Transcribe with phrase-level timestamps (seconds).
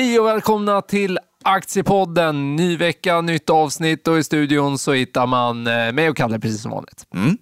[0.00, 2.56] Hej och välkomna till Aktiepodden.
[2.56, 6.62] Ny vecka, nytt avsnitt och i studion så hittar man eh, mig och Kalle precis
[6.62, 7.06] som vanligt.
[7.14, 7.38] Mm.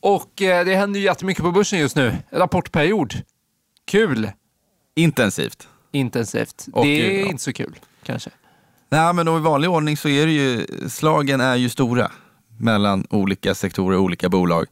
[0.00, 2.16] Och eh, det händer ju jättemycket på börsen just nu.
[2.30, 3.14] Rapportperiod.
[3.86, 4.30] Kul.
[4.94, 5.68] Intensivt.
[5.92, 6.66] Intensivt.
[6.72, 7.26] Och, det är ja.
[7.26, 8.30] inte så kul kanske.
[8.88, 12.10] Nej, men i vanlig ordning så är det ju, slagen är ju stora
[12.58, 14.66] mellan olika sektorer och olika bolag.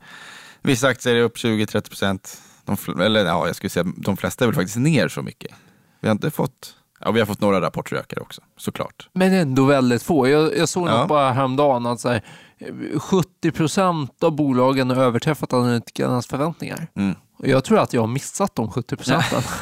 [0.62, 2.42] Vissa aktier är upp 20-30 procent.
[3.00, 5.50] Eller ja, jag skulle säga de flesta är väl faktiskt ner så mycket.
[6.00, 9.08] Vi har inte fått, ja vi har fått några rapportökare också, såklart.
[9.12, 10.28] Men ändå väldigt få.
[10.28, 10.98] Jag, jag såg Ja.
[10.98, 12.22] något bara häromdagen att så här,
[12.58, 16.86] eh, 70 procent av bolagen har överträffat analytikernas förväntningar.
[16.96, 17.14] Mm.
[17.38, 19.42] Jag tror att jag har missat de 70 procenten.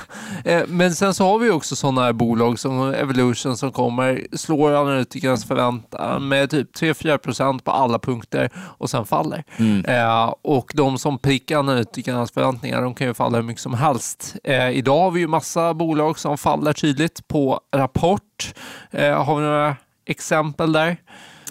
[0.45, 4.73] Eh, Men sen så har vi också sådana här bolag som Evolution som kommer, slår
[4.75, 9.45] analytikernas förväntan med typ 3-4 procent på alla punkter och sen faller.
[9.57, 9.85] Mm.
[9.85, 14.35] Eh, och de som prickar analytikernas förväntningar, de kan ju falla hur mycket som helst.
[14.45, 18.55] Eh, idag har vi ju massa bolag som faller tydligt på rapport.
[18.91, 20.97] Eh, har vi några exempel där?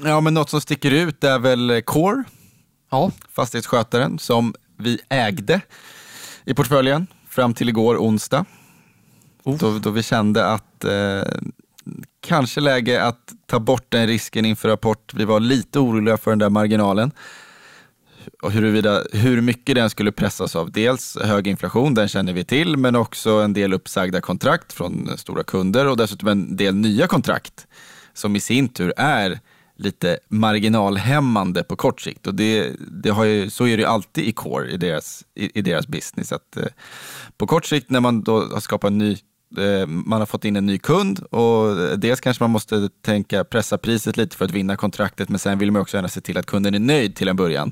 [0.03, 2.23] Ja, men något som sticker ut är väl Core,
[2.91, 5.61] Ja, fastighetsskötaren, som vi ägde
[6.45, 8.45] i portföljen fram till igår onsdag.
[9.43, 11.23] Då, då vi kände att eh,
[12.19, 15.13] kanske läge att ta bort den risken inför rapport.
[15.13, 17.11] Vi var lite oroliga för den där marginalen.
[18.41, 22.77] Och huruvida, hur mycket den skulle pressas av dels hög inflation, den känner vi till,
[22.77, 27.67] men också en del uppsagda kontrakt från stora kunder och dessutom en del nya kontrakt
[28.13, 29.39] som i sin tur är
[29.81, 32.27] lite marginalhämmande på kort sikt.
[32.27, 35.59] Och det, det har ju, så är det ju alltid i core i deras, i,
[35.59, 36.31] i deras business.
[36.31, 36.65] Att, eh,
[37.37, 39.17] på kort sikt när man då har skapat en ny
[39.57, 43.43] eh, man har fått in en ny kund och eh, dels kanske man måste tänka
[43.43, 46.37] pressa priset lite för att vinna kontraktet men sen vill man också gärna se till
[46.37, 47.71] att kunden är nöjd till en början.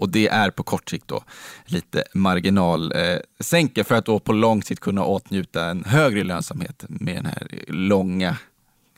[0.00, 1.22] Och det är på kort sikt då
[1.66, 7.14] lite marginalsänke eh, för att då på lång sikt kunna åtnjuta en högre lönsamhet med
[7.14, 8.36] den här långa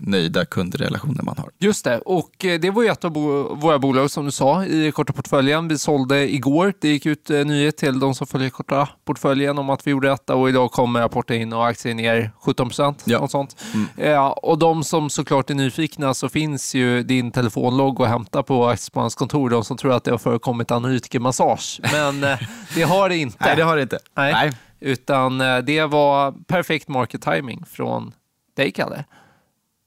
[0.07, 1.51] nöjda kundrelationen man har.
[1.59, 1.99] just det.
[1.99, 5.13] Och eh, det var ju ett av bo- våra bolag som du sa i korta
[5.13, 5.69] portföljen.
[5.69, 6.75] Vi sålde igår.
[6.81, 10.09] Det gick ut eh, nyhet till de som följer korta portföljen om att vi gjorde
[10.09, 13.03] detta och idag kommer rapporten in och aktien ner 17 procent.
[13.07, 13.29] Ja.
[13.29, 13.63] Sånt.
[13.97, 18.67] Eh, och de som såklart är nyfikna så finns ju din telefonlogg att hämta på
[18.67, 19.51] Aktiespararnas kontor.
[19.51, 21.81] De som tror att det har förekommit analytikermassage.
[21.93, 22.21] Men
[22.75, 23.37] det har det inte.
[23.41, 23.99] Nej, det har det inte.
[24.17, 24.53] Nej.
[24.81, 28.13] Utan eh, det var perfekt market timing från
[28.57, 29.05] dig, Kalle.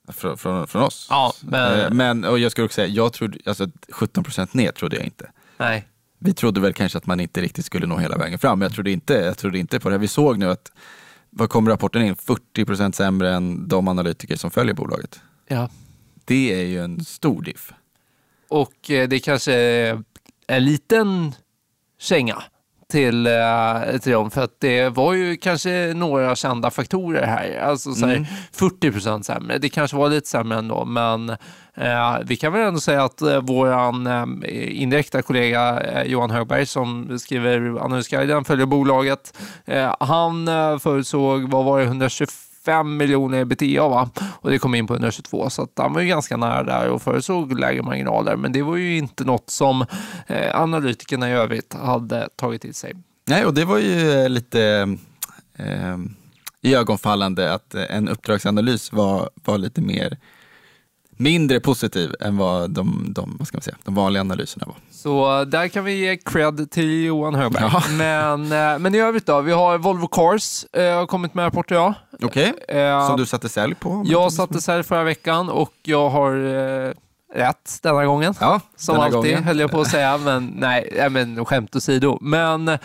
[0.08, 1.08] Från, från, från oss.
[1.10, 4.72] Ja, men- Eh, men och jag skulle också säga, jag trodde, alltså 17 procent ner
[4.72, 5.32] trodde jag inte.
[5.58, 5.88] Nej.
[6.20, 8.74] Vi trodde väl kanske att man inte riktigt skulle nå hela vägen fram, men jag
[8.74, 9.98] trodde inte, jag trodde inte på det.
[9.98, 10.72] Vi såg nu att,
[11.30, 12.16] vad kom rapporten in?
[12.16, 15.20] 40 procent sämre än de analytiker som följer bolaget.
[15.48, 15.70] Ja.
[16.26, 17.74] Det är ju en stor diff.
[18.50, 20.04] Och eh, det kanske är
[20.48, 21.32] en liten
[22.00, 22.44] känga
[22.92, 24.32] till, eh, dem.
[24.32, 27.60] För att det var ju kanske några kända faktorer här.
[27.60, 29.58] Alltså så här, 40 procent sämre.
[29.58, 30.86] Det kanske var lite sämre ändå.
[30.86, 31.30] Men
[31.74, 36.66] eh, vi kan väl ändå säga att eh, våran eh, indirekta kollega eh, Johan Högberg
[36.66, 39.38] som skriver Analysguiden, följer bolaget.
[39.66, 42.28] Eh, han eh, förutsåg, vad var det, 125
[42.66, 44.10] 5 miljoner ebitda va?
[44.42, 47.02] Och det kom in på 122 så att han var ju ganska nära där och
[47.02, 48.36] förutsåg lägre marginaler.
[48.36, 49.86] Men det var ju inte något som
[50.28, 52.94] eh, analytikerna i övrigt hade tagit till sig.
[53.28, 54.62] Nej, och det var ju eh, lite
[55.58, 55.98] eh, eh,
[56.62, 60.18] iögonfallande att eh, en uppdragsanalys var, var lite mer
[61.18, 64.76] mindre positiv än vad de, de, vad ska man säga, de vanliga analyserna var.
[64.92, 67.64] Så där kan vi ge cred till Johan Högberg.
[67.74, 67.84] Ja.
[67.92, 68.44] Men,
[68.74, 71.94] eh, men i övrigt då, vi har Volvo Cars eh, har kommit med rapporter idag.
[72.24, 74.04] Okej, Eh, som du satte sälj på?
[74.08, 76.92] Jag satte sälj förra veckan och jag har eh,
[77.36, 78.34] rätt denna gången.
[78.40, 79.44] Ja, Som denna alltid gången.
[79.44, 82.18] höll jag på att säga, men nej, men skämt åsido.
[82.22, 82.78] Men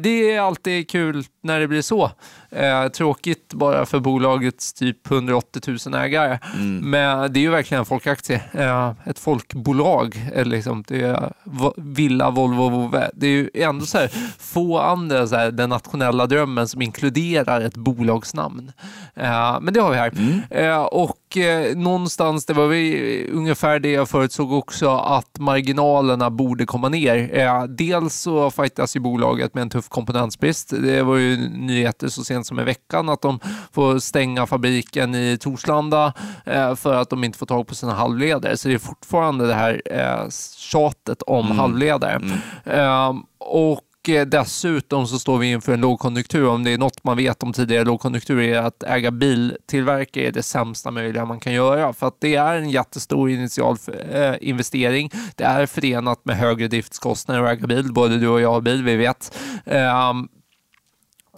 [0.00, 2.10] det är alltid kul när det blir så.
[2.50, 6.38] Eh, tråkigt bara för bolagets typ 180 000 ägare.
[6.54, 6.90] Mm.
[6.90, 8.42] Men det är ju verkligen en folkaktie.
[8.52, 10.30] Eh, ett folkbolag.
[10.34, 11.32] Eh, liksom, det är
[11.76, 13.10] Villa, Volvo, Vove.
[13.14, 14.08] Det är ju ändå så här,
[14.38, 18.72] få andra, så här, den nationella drömmen som inkluderar ett bolagsnamn.
[19.14, 20.12] Eh, men det har vi här.
[20.18, 20.40] Mm.
[20.50, 20.88] Eh,
[21.36, 26.88] och eh, någonstans, det var vi, ungefär det jag förutsåg också, att marginalerna borde komma
[26.88, 27.38] ner.
[27.38, 30.72] Eh, dels så fightas ju bolaget med en tuff komponentsbrist.
[30.82, 33.40] Det var ju nyheter så sent som i veckan att de
[33.72, 36.12] får stänga fabriken i Torslanda
[36.44, 38.56] eh, för att de inte får tag på sina halvledare.
[38.56, 42.20] Så det är fortfarande det här eh, tjatet om halvledare.
[42.64, 46.48] Eh, och eh, Eh, dessutom så står vi inför en lågkonjunktur.
[46.48, 50.42] Om det är något man vet om tidigare lågkonjunktur är att äga biltillverkare är det
[50.42, 51.92] sämsta möjliga man kan göra.
[51.92, 53.76] För att det är en jättestor initial
[54.10, 55.10] eh, investering.
[55.34, 57.92] Det är förenat med högre driftskostnader att äga bil.
[57.92, 59.38] Både du och jag har bil, vi vet.
[59.64, 60.28] Ehm,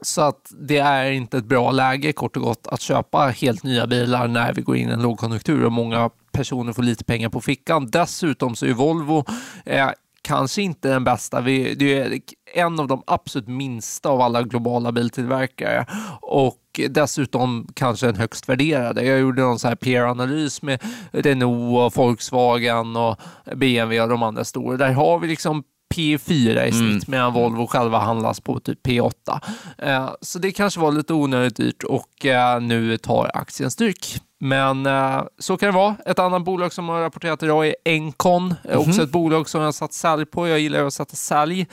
[0.03, 3.87] så att det är inte ett bra läge kort och gott att köpa helt nya
[3.87, 7.41] bilar när vi går in i en lågkonjunktur och många personer får lite pengar på
[7.41, 7.87] fickan.
[7.91, 9.25] Dessutom så är Volvo
[9.65, 9.89] eh,
[10.29, 11.41] kanske inte den bästa.
[11.41, 12.21] Vi, det är
[12.55, 15.87] en av de absolut minsta av alla globala biltillverkare
[16.21, 19.05] och dessutom kanske den högst värderade.
[19.05, 20.83] Jag gjorde någon så här peer-analys med
[21.13, 24.77] Renault, och Volkswagen och BMW och de andra stora.
[24.77, 25.63] Där har vi liksom
[25.95, 27.01] P4 i snitt mm.
[27.07, 29.41] medan Volvo själva handlas på typ P8.
[29.79, 34.21] Eh, så det kanske var lite onödigt dyrt och eh, nu tar aktien stryk.
[34.41, 35.97] Men eh, så kan det vara.
[36.07, 38.43] Ett annat bolag som har rapporterat idag är Encon.
[38.43, 38.89] Mm -hmm.
[38.89, 40.49] Också ett bolag som jag har satt sälj på.
[40.49, 41.67] Jag gillar att sätta sälj.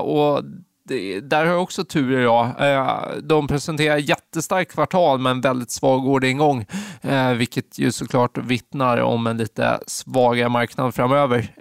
[0.00, 0.42] och
[0.88, 2.50] det, där har jag också tur idag.
[3.22, 6.66] De presenterar jättestarkt kvartal men väldigt svag orderingång,
[7.36, 11.52] vilket ju såklart vittnar om en lite svagare marknad framöver.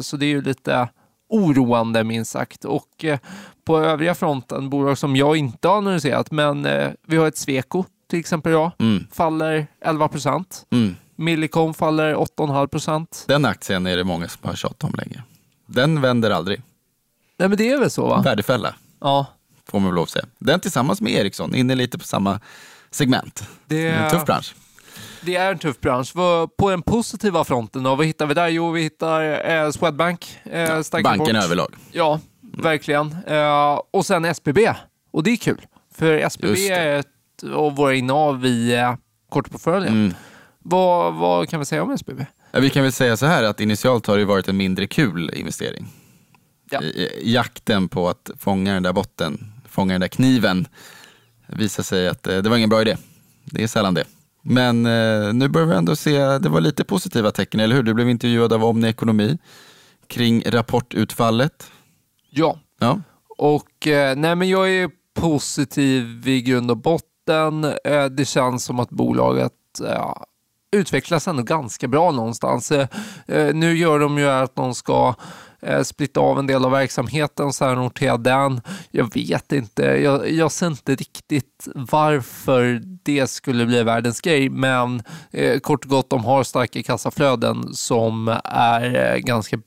[0.00, 0.88] Så det är ju lite
[1.32, 2.64] oroande minst sagt.
[2.64, 3.18] Och eh,
[3.64, 7.84] på övriga fronten, bolag som jag inte har analyserat, men eh, vi har ett Sweco
[8.12, 9.06] till exempel idag, mm.
[9.12, 10.66] faller 11 procent.
[10.70, 10.96] Mm.
[11.16, 13.24] Millicom faller 8,5 procent.
[13.28, 15.22] Den aktien är det många som har tjatat om länge.
[15.66, 16.62] Den vänder aldrig.
[17.38, 18.22] Nej men det är väl så va?
[18.24, 18.74] Värdefälla.
[19.00, 19.26] Ja.
[19.68, 20.24] Får man väl lov att säga.
[20.38, 22.40] Den tillsammans med Ericsson, inne lite på samma
[22.90, 23.48] segment.
[23.66, 24.54] Det är en tuff bransch
[25.20, 26.12] det är en tuff bransch.
[26.56, 28.48] På den positiva fronten, då, vad hittar vi där?
[28.48, 30.38] Jo, vi hittar eh, Swedbank.
[30.44, 31.74] Eh, ja, banken överlag.
[31.92, 32.62] Ja, mm.
[32.62, 33.16] verkligen.
[33.26, 34.58] Eh, och sen SBB.
[35.10, 37.11] Och det är kul, för SBB är ett
[37.54, 38.94] av våra innehav eh,
[39.28, 39.92] kortportföljen.
[39.92, 40.14] Mm.
[40.58, 42.26] Vad, vad kan vi säga om SBB?
[42.50, 45.30] Ja, vi kan väl säga så här att initialt har det varit en mindre kul
[45.34, 45.86] investering.
[46.70, 46.80] Ja.
[47.22, 50.68] Jakten på att fånga den där botten, fånga den där kniven,
[51.46, 52.96] visade sig att eh, det var ingen bra idé.
[53.44, 54.04] Det är sällan det.
[54.42, 57.82] Men eh, nu börjar vi ändå se, det var lite positiva tecken, eller hur?
[57.82, 59.38] Du blev intervjuad av Omni Ekonomi
[60.06, 61.70] kring rapportutfallet.
[62.30, 63.00] Ja, ja.
[63.38, 67.64] och eh, nej, men jag är positiv i grund och botten botten.
[67.84, 70.26] Eh, det känns som att bolaget ja,
[70.76, 72.72] utvecklas ändå ganska bra någonstans.
[72.72, 72.88] Eh,
[73.26, 75.14] eh, nu gör de ju att de ska
[75.82, 78.60] splitta av en del av verksamheten och särnotera den.
[78.90, 85.02] Jag vet inte, jag, jag ser inte riktigt varför det skulle bli världens grej, men
[85.30, 89.58] eh, kort och gott, de har starka kassaflöden som är eh, ganska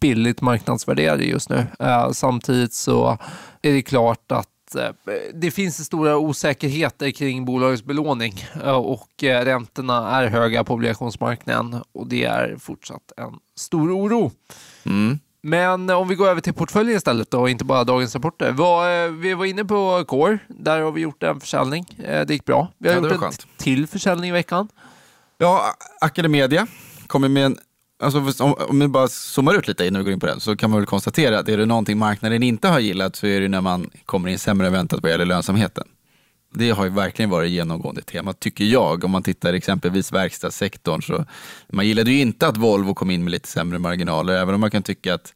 [0.00, 1.66] billigt marknadsvärderade just nu.
[1.78, 3.18] Eh, samtidigt så
[3.62, 4.90] är det klart att Eh,
[5.34, 11.82] det finns stora osäkerheter kring bolagets belåning eh, och eh, räntorna är höga på obligationsmarknaden
[11.92, 14.32] och det är fortsatt en stor oro.
[14.84, 15.18] Mm.
[15.42, 18.52] Men om vi går över till portföljen istället då, och inte bara dagens rapporter.
[19.10, 21.86] Vi var inne på Core, där har vi gjort en försäljning.
[21.98, 22.72] Det gick bra.
[22.78, 24.68] Vi har ja, gjort en till försäljning i veckan.
[25.38, 25.64] Ja,
[26.00, 26.66] Academedia
[27.06, 27.58] kommer med en
[28.00, 30.56] Alltså, om, om vi bara zoomar ut lite innan vi går in på den så
[30.56, 33.48] kan man väl konstatera att är det någonting marknaden inte har gillat så är det
[33.48, 35.84] när man kommer in sämre än väntat vad gäller lönsamheten.
[36.54, 39.04] Det har ju verkligen varit genomgående tema, tycker jag.
[39.04, 41.24] Om man tittar exempelvis verkstadssektorn så
[41.68, 44.70] man gillade ju inte att Volvo kom in med lite sämre marginaler, även om man
[44.70, 45.34] kan tycka att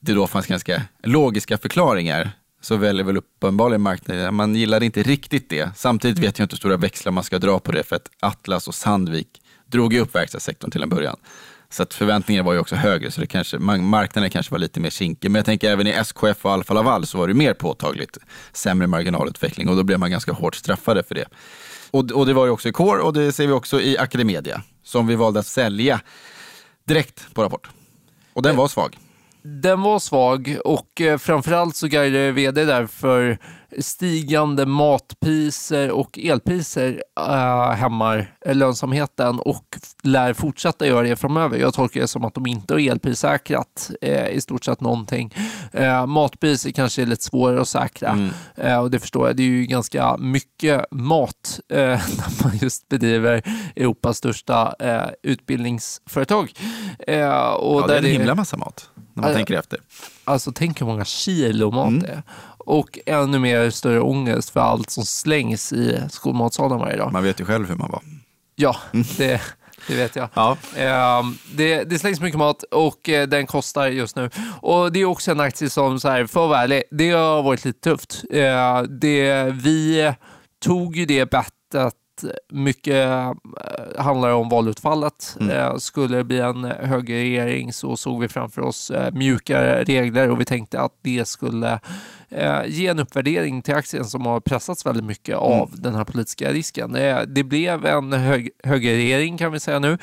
[0.00, 2.30] det då fanns ganska logiska förklaringar
[2.60, 5.70] så väljer väl uppenbarligen marknaden, man gillade inte riktigt det.
[5.76, 8.68] Samtidigt vet jag inte hur stora växlar man ska dra på det för att Atlas
[8.68, 9.28] och Sandvik
[9.66, 11.16] drog ju upp verkstadssektorn till en början.
[11.70, 14.90] Så att förväntningarna var ju också högre, så det kanske, marknaden kanske var lite mer
[14.90, 15.30] kinkig.
[15.30, 18.18] Men jag tänker även i SKF och Alfa Laval så var det mer påtagligt
[18.52, 21.26] sämre marginalutveckling och då blev man ganska hårt straffade för det.
[21.90, 24.62] Och, och det var ju också i Core och det ser vi också i Academedia
[24.82, 26.00] som vi valde att sälja
[26.84, 27.68] direkt på rapport.
[28.32, 28.96] Och den var svag.
[29.46, 33.38] Den var svag och eh, framförallt så guidade vd därför
[33.78, 41.58] stigande matpriser och elpriser äh, hämmar lönsamheten och lär fortsätta göra det framöver.
[41.58, 45.34] Jag tolkar det som att de inte har elprissäkrat äh, i stort sett någonting.
[45.72, 48.30] Äh, matpriser kanske är lite svårare att säkra mm.
[48.56, 49.36] äh, och det förstår jag.
[49.36, 53.42] Det är ju ganska mycket mat när man just bedriver
[53.76, 54.74] Europas största
[55.22, 56.52] utbildningsföretag.
[57.58, 59.80] och ja, det är en himla massa mat när man tänker efter.
[60.24, 62.02] Alltså tänk hur många kilo mat mm.
[62.02, 62.22] det är
[62.66, 67.12] och ännu mer större ångest för allt som slängs i skolmatsalen varje dag.
[67.12, 68.02] Man vet ju själv hur man var.
[68.56, 68.76] Ja,
[69.16, 69.40] det,
[69.88, 70.28] det vet jag.
[70.34, 70.56] Ja.
[70.76, 74.30] Ehm, det, det slängs mycket mat och eh, den kostar just nu.
[74.60, 77.42] Och Det är också en aktie som, så här, för att vara ärlig, det har
[77.42, 78.24] varit lite tufft.
[78.32, 80.12] Ehm, det, vi
[80.64, 81.94] tog ju det bettet
[82.48, 83.32] mycket eh,
[83.98, 85.36] handlar om valutfallet.
[85.40, 85.56] Mm.
[85.56, 90.40] Eh, skulle det bli en högerregering så såg vi framför oss eh, mjukare regler och
[90.40, 91.80] vi tänkte att det skulle
[92.66, 95.38] ge en uppvärdering till aktien som har pressats väldigt mycket mm.
[95.38, 96.92] av den här politiska risken.
[97.26, 99.98] Det blev en hög, högerregering kan vi säga nu,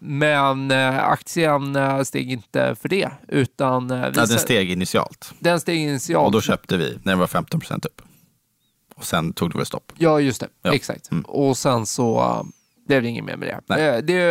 [0.00, 0.70] men
[1.00, 3.10] aktien steg inte för det.
[3.28, 5.32] Utan ja, den steg initialt.
[5.38, 6.26] Den steg initialt.
[6.26, 8.02] Och då köpte vi när den var 15 procent upp.
[8.98, 9.92] Och sen tog det väl stopp.
[9.98, 10.48] Ja, just det.
[10.62, 10.74] Ja.
[10.74, 11.10] Exakt.
[11.10, 11.24] Mm.
[11.24, 12.42] Och sen så uh,
[12.86, 13.74] blev det inget mer med det.
[13.74, 14.24] Eh, det.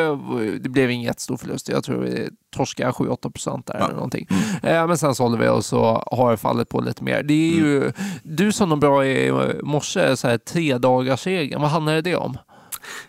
[0.60, 1.70] Det blev ingen jättestor förlust.
[1.70, 3.86] Jag tror vi torskade 7-8 procent där Ja.
[3.86, 4.28] eller någonting.
[4.30, 4.76] Mm.
[4.76, 7.24] Eh, men sen sålde vi och så har det fallit på lite mer.
[7.24, 7.94] Det är ju, Mm.
[8.24, 9.32] Du sa något bra i
[9.64, 11.62] morse, så här, tre dagars regeln.
[11.62, 12.38] Vad handlar det om?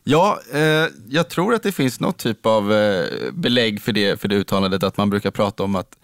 [0.04, 4.28] Ja, eh, jag tror att det finns något typ av eh, belägg för det, för
[4.28, 5.98] det uttalandet att man brukar prata om att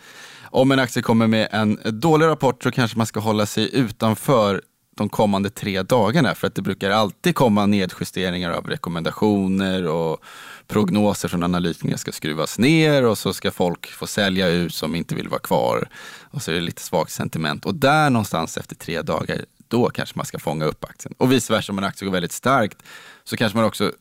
[0.50, 4.62] om en aktie kommer med en dålig rapport så kanske man ska hålla sig utanför
[4.94, 10.24] de kommande tre dagarna för att det brukar alltid komma nedjusteringar av rekommendationer och
[10.66, 15.14] prognoser från analytikerna ska skruvas ner och så ska folk få sälja ut som inte
[15.14, 15.88] vill vara kvar
[16.22, 20.18] och så är det lite svagt sentiment och där någonstans efter tre dagar då kanske
[20.18, 21.14] man ska fånga upp aktien.
[21.18, 22.82] Och vice versa om en aktie går väldigt starkt
[23.24, 23.92] så kanske man också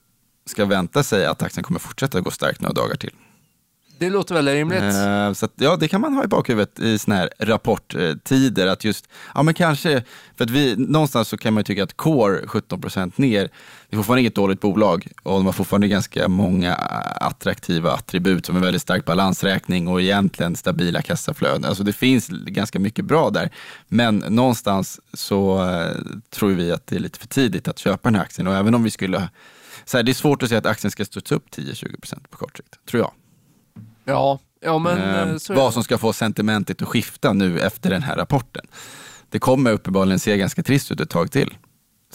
[0.45, 3.13] ska vänta sig att aktien kommer fortsätta gå starkt några dagar till.
[3.99, 4.81] Det låter väldigt rimligt.
[4.81, 8.67] Eh, Så att, ja, det kan man ha i bakhuvudet i såna här rapporttider.
[8.67, 10.03] Att just, ja men kanske,
[10.37, 13.49] för att vi, någonstans så kan man ju tycka att Core 17% ner,
[13.89, 18.55] det är fortfarande inget dåligt bolag och de har fortfarande ganska många attraktiva attribut som
[18.55, 21.65] en väldigt stark balansräkning och egentligen stabila kassaflöden.
[21.65, 23.49] Alltså det finns ganska mycket bra där.
[23.87, 25.95] Men någonstans så eh,
[26.29, 28.75] tror vi att det är lite för tidigt att köpa den här aktien och även
[28.75, 29.29] om vi skulle
[29.85, 32.57] så här, det är svårt att säga att aktien ska studsa upp 10-20% på kort
[32.57, 33.11] sikt, tror jag.
[34.05, 37.89] Ja, ja men Eh, eh, så vad som ska få sentimentet att skifta nu efter
[37.89, 38.65] den här rapporten.
[39.29, 41.57] Det kommer uppenbarligen se ganska trist ut ett tag till.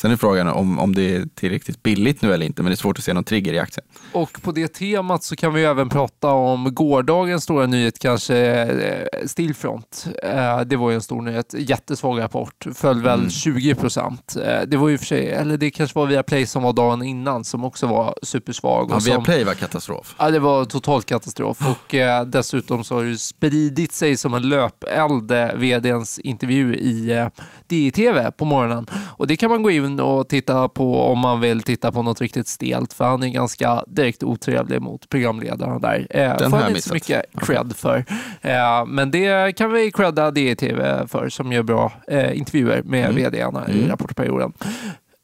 [0.00, 2.76] Sen är frågan om, om det är tillräckligt billigt nu eller inte, men det är
[2.76, 3.86] svårt att se någon trigger i aktien.
[4.12, 9.26] Och på det temat så kan vi även prata om gårdagens stora nyhet, kanske eh,
[9.26, 10.06] Stillfront.
[10.22, 13.30] Eh, Det var ju en stor nyhet, jättesvag rapport, föll väl Mm.
[13.30, 14.36] 20 procent.
[14.66, 17.44] Det var ju för sig, eller det kanske var via Play som var dagen innan
[17.44, 18.88] som också var supersvag.
[18.90, 20.14] Ja, Viaplay var katastrof.
[20.18, 24.48] Ja, det var total katastrof och eh, dessutom så har det spridit sig som en
[24.48, 27.26] löpeld, eh, vdns intervju i eh,
[27.66, 28.86] DI-TV på morgonen.
[29.06, 32.20] Och det kan man gå in och titta på om man vill titta på något
[32.20, 36.06] riktigt stelt, för han är ganska direkt otrevlig mot programledarna där.
[36.10, 38.04] Eh, Den får han inte så mycket cred för.
[38.40, 43.30] Eh, men det kan vi credda DI-TV för, som gör bra eh, intervjuer med Mm.
[43.32, 43.88] vdarna i Mm.
[43.88, 44.52] rapportperioden.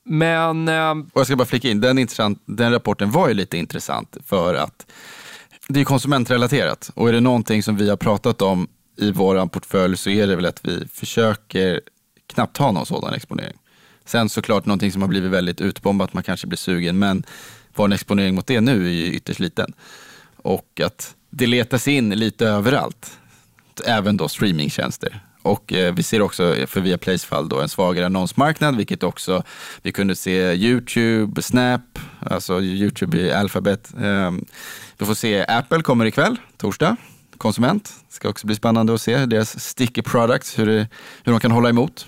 [0.04, 3.59] Men eh, Och jag ska bara flika in, den, intressant, den rapporten var ju lite
[3.59, 4.87] intressant för att
[5.68, 8.68] det är konsumentrelaterat och är det någonting som vi har pratat om
[8.99, 11.80] i vår portfölj så är det väl att vi försöker
[12.35, 13.56] knappt ha någon sådan exponering.
[14.04, 17.25] Sen såklart någonting som har blivit väldigt utbombat, man kanske blir sugen, men
[17.75, 19.73] vår exponering mot det nu är ju ytterst liten.
[20.37, 23.18] Och att det letas in lite överallt,
[23.84, 25.20] även då streamingtjänster.
[25.42, 29.42] Och eh, vi ser också eh, för Viaplays fall då en svagare annonsmarknad, vilket också
[29.82, 33.94] vi kunde se YouTube, Snap, alltså YouTube i Alphabet.
[34.00, 34.30] Eh,
[34.99, 36.96] vi får se Apple kommer ikväll, torsdag,
[37.38, 37.92] konsument.
[38.08, 40.88] Ska också bli spännande att se deras sticky products, hur, det,
[41.25, 42.06] hur de kan hålla emot.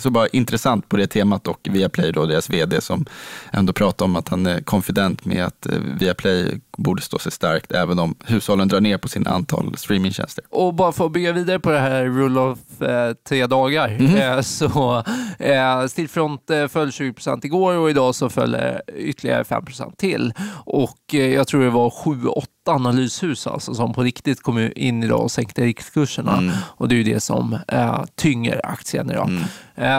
[0.00, 3.06] Så bara intressant på det temat och Viaplay då, deras vd som
[3.52, 7.72] ändå pratar om att han är konfident med att eh, Viaplay borde stå sig starkt
[7.72, 10.44] även om hushållen drar ner på sina antal streamingtjänster.
[10.50, 14.16] Och bara för att bygga vidare på det här rule of eh, tre dagar, Mhm.
[14.16, 15.02] eh, så
[15.38, 18.56] eh, Stillfront eh, föll 20% igår och idag så föll
[18.96, 20.32] ytterligare 5% till.
[20.64, 25.20] Och eh, jag tror det var 7-8 analyshus alltså, som på riktigt kom in idag
[25.20, 26.36] och sänkte rikskurserna.
[26.38, 26.54] Mm.
[26.66, 29.28] Och det är ju det som eh, tynger aktien idag.
[29.28, 29.44] Mm.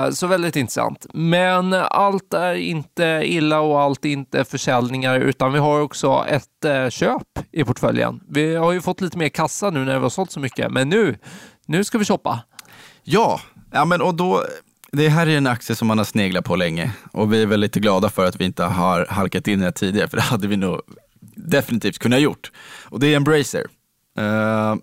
[0.06, 1.06] Eh, Så väldigt intressant.
[1.14, 6.66] Men allt är inte illa och allt är inte försäljningar utan vi har också ett
[6.66, 8.20] eh, köp i portföljen.
[8.30, 10.90] Vi har ju fått lite mer kassa nu när vi har sålt så mycket, men
[10.90, 11.18] nu,
[11.66, 12.40] nu ska vi shoppa.
[13.04, 13.42] Ja,
[13.72, 14.44] ja men och då,
[14.92, 17.60] det här är en aktie som man har sneglat på länge och vi är väl
[17.60, 20.48] lite glada för att vi inte har halkat in i det tidigare, för det hade
[20.48, 20.82] vi nog
[21.36, 22.52] definitivt kunnat gjort.
[22.84, 23.66] Och det är Embracer.
[24.20, 24.76] Uh,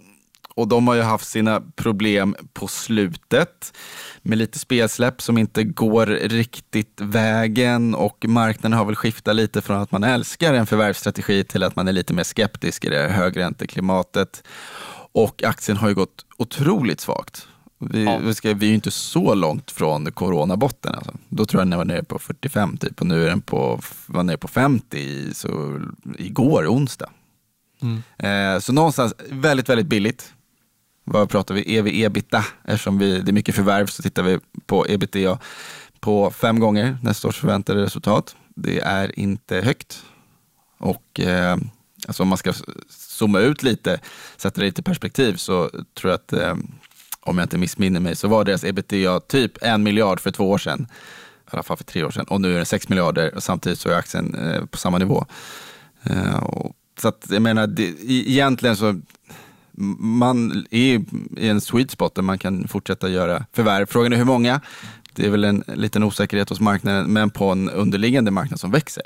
[0.55, 3.79] och de har ju haft sina problem på slutet
[4.23, 9.77] med lite spelsläpp som inte går riktigt vägen och marknaden har väl skiftat lite från
[9.81, 14.43] att man älskar en förvärvsstrategi till att man är lite mer skeptisk i det högränteklimatet.
[15.13, 17.49] Och aktien har ju gått otroligt svagt.
[17.91, 18.19] Vi, Ja.
[18.19, 20.95] vi, ska, vi är ju inte så långt från coronabotten.
[20.95, 21.13] Alltså.
[21.29, 24.23] Då tror jag den var nere på 45 typ och nu är den på, var
[24.23, 25.81] nere på 50 i, så,
[26.19, 27.11] igår, onsdag.
[28.19, 30.33] Eh, så någonstans väldigt, väldigt billigt.
[31.05, 31.77] Vad pratar vi?
[31.77, 32.45] EV ebita.
[32.65, 35.39] Eftersom vi, det är mycket förvärv så tittar vi på ebitda
[36.01, 38.37] på fem gånger nästa års förväntade resultat.
[38.55, 40.03] Det är inte högt.
[40.79, 41.57] Och eh,
[42.07, 42.53] alltså om man ska
[42.89, 44.01] zooma ut lite,
[44.37, 46.55] sätta det lite i perspektiv så tror jag att eh,
[47.25, 50.59] om jag inte missminner mig så var deras ebitda typ en miljard för två år
[50.59, 50.87] sedan.
[51.47, 52.27] I alla fall för tre år sedan.
[52.29, 55.27] Och nu är den sex miljarder och samtidigt så är aktien eh, på samma nivå.
[56.03, 59.01] Eh, och, så att jag menar, det, egentligen så
[59.99, 61.05] man är
[61.37, 63.87] i en sweet spot där man kan fortsätta göra förvärv.
[63.87, 64.61] Frågan är hur många.
[65.15, 69.03] det är väl en liten osäkerhet hos marknaden, men på en underliggande marknad som växer.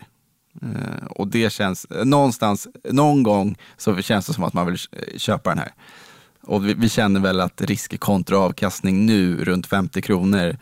[0.62, 5.18] Eh, och det känns, någonstans, någon gång så känns det som att man vill eh,
[5.18, 5.72] köpa den här.
[6.46, 10.56] Och vi, vi känner väl att risk kontra avkastning nu runt 50 kronor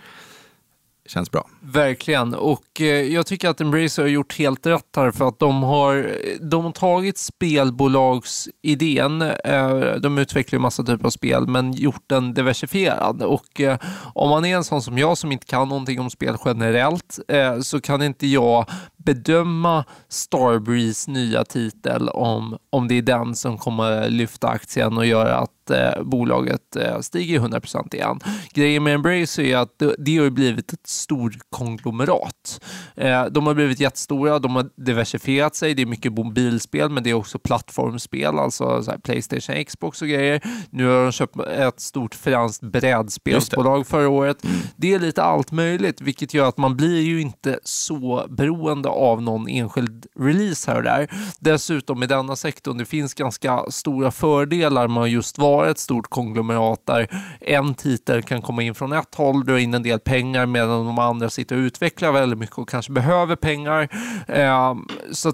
[1.07, 1.49] känns bra.
[1.61, 5.63] Verkligen, och eh, jag tycker att Embracer har gjort helt rätt här för att de
[5.63, 12.05] har, de har tagit spelbolagsidén, eh, de utvecklar ju massa typer av spel, men gjort
[12.07, 13.23] den diversifierad.
[13.23, 13.79] Och eh,
[14.15, 17.61] om man är en sån som jag som inte kan någonting om spel generellt eh,
[17.61, 18.67] så kan inte jag
[19.05, 25.37] bedöma Starbreeze nya titel om, om det är den som kommer lyfta aktien och göra
[25.37, 28.21] att eh, bolaget eh, stiger 100% igen.
[28.55, 32.65] Grejen med Embracer är att det, det har blivit ett stort konglomerat.
[32.97, 37.11] Eh, de har blivit jättestora, de har diversifierat sig, det är mycket mobilspel men det
[37.11, 40.41] är också plattformsspel, alltså Playstation, Xbox och grejer.
[40.71, 44.45] Nu har de köpt ett stort franskt brädspelsbolag förra året.
[44.45, 44.57] Mm.
[44.77, 49.23] Det är lite allt möjligt, vilket gör att man blir ju inte så beroende av
[49.23, 51.11] någon enskild release här och där.
[51.39, 56.11] Dessutom i denna sektorn, det finns ganska stora fördelar med att just vara ett stort
[56.11, 57.09] konglomerat där
[57.41, 60.99] en titel kan komma in från ett håll, dra in en del pengar medan de
[60.99, 63.89] andra sitter och utvecklar väldigt mycket och kanske behöver pengar.
[64.29, 64.75] Eh,
[65.13, 65.33] så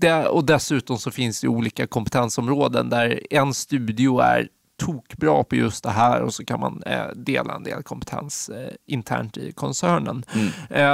[0.00, 4.48] det, och dessutom så finns det olika kompetensområden där en studio är
[4.80, 8.72] tokbra på just det här och så kan man eh, dela en del kompetens eh,
[8.86, 10.24] internt i koncernen.
[10.34, 10.48] Mm.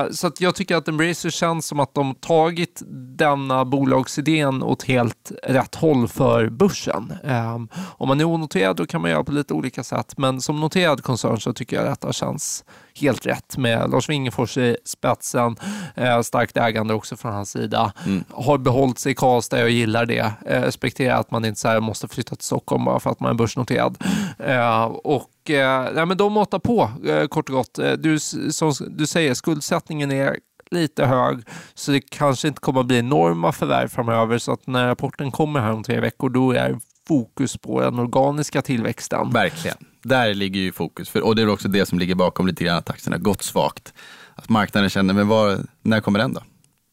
[0.07, 2.83] Eh, så att jag tycker att Embracer känns som att de tagit
[3.17, 7.13] denna bolagsidén åt helt rätt håll för börsen.
[7.25, 10.61] Eh, om man är onoterad då kan man göra på lite olika sätt, men som
[10.61, 12.65] noterad koncern så tycker jag att detta känns
[13.01, 15.57] helt rätt med Lars Wingefors i spetsen.
[15.95, 17.93] Eh, starkt ägande också från hans sida.
[18.07, 18.25] Mm.
[18.31, 20.33] Har behållit sig i Karlstad, jag gillar det.
[20.47, 23.35] Eh, respekterar att man inte så måste flytta till Stockholm bara för att man är
[23.35, 24.05] börsnoterad.
[24.39, 27.79] Eh, och eh, nej, men de matar på eh, kort och gott.
[27.79, 28.19] Eh, du,
[28.51, 30.37] som du säger, skuldsättningen är
[30.71, 31.43] lite hög,
[31.75, 34.39] så det kanske inte kommer att bli enorma förvärv framöver.
[34.39, 36.79] Så att när rapporten kommer här om tre veckor, då är
[37.09, 39.31] fokus på den organiska tillväxten.
[39.31, 39.77] Verkligen.
[40.03, 41.09] Där ligger ju fokus.
[41.09, 43.95] För, och det är också det som ligger bakom lite grann att aktierna gått svagt.
[44.35, 46.41] Att marknaden känner, men var, när kommer den då?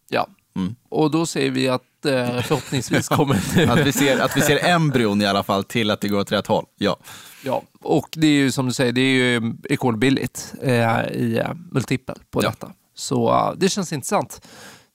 [0.10, 0.76] Ja, mm.
[0.90, 3.36] och då säger vi att eh, förhoppningsvis kommer
[3.70, 6.32] att, vi ser, att vi ser embryon i alla fall till att det går åt
[6.32, 6.66] rätt håll.
[6.78, 6.98] Ja.
[7.46, 11.54] Ja, och det är ju som du säger, det är ju rekordbilligt eh, i eh,
[11.72, 12.50] multipel på ja.
[12.50, 12.72] detta.
[12.96, 14.42] Så uh, det känns intressant.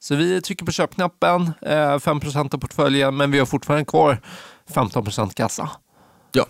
[0.00, 4.20] Så vi trycker på köpknappen, eh, 5 av portföljen, men vi har fortfarande kvar
[4.74, 5.70] 15% kassa.
[6.32, 6.46] Ja,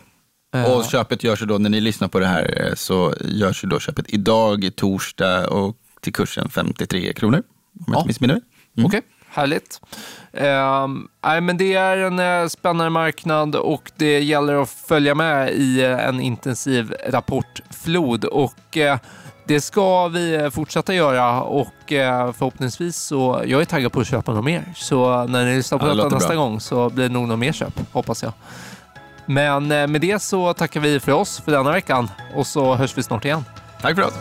[0.50, 3.64] och uh, köpet görs ju då, när ni lyssnar på det här, eh, så görs
[3.64, 7.42] ju då köpet idag, torsdag och till kursen 53 kronor.
[7.86, 8.42] Om jag inte missminner mig.
[8.76, 8.86] Mm.
[8.86, 9.80] Okej, okay, härligt.
[10.34, 15.84] Uh, men det är en uh, spännande marknad och det gäller att följa med i
[15.84, 18.24] en intensiv rapportflod.
[18.24, 18.96] Och uh,
[19.48, 24.32] det ska vi fortsätta göra och eh, förhoppningsvis så, jag är taggad på att köpa
[24.32, 24.64] något mer.
[24.76, 26.36] Så när ni lyssnar på ja, det detta nästa bra.
[26.36, 28.32] gång så blir det nog något mer köp, hoppas jag.
[29.26, 32.98] Men eh, med det så tackar vi för oss för denna veckan och så hörs
[32.98, 33.44] vi snart igen.
[33.80, 34.14] Tack för oss.